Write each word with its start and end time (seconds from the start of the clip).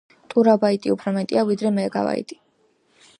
ტერაბაიტი 0.33 0.93
უფრო 0.95 1.13
მეტია 1.17 1.45
ვიდრე 1.51 1.75
მეგაიბაიტი. 1.77 2.41